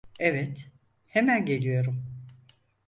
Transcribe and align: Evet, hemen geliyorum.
Evet, 0.19 0.67
hemen 1.07 1.45
geliyorum. 1.45 2.03